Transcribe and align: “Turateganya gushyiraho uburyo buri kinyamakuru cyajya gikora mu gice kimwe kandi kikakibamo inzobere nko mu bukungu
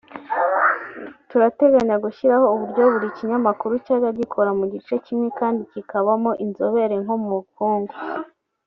“Turateganya 1.29 1.95
gushyiraho 2.03 2.45
uburyo 2.55 2.81
buri 2.93 3.07
kinyamakuru 3.17 3.73
cyajya 3.85 4.11
gikora 4.19 4.51
mu 4.59 4.65
gice 4.73 4.93
kimwe 5.05 5.27
kandi 5.39 5.61
kikakibamo 5.71 6.31
inzobere 6.45 6.95
nko 7.03 7.15
mu 7.23 7.29
bukungu 7.39 7.93